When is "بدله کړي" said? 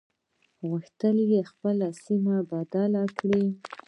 2.51-3.45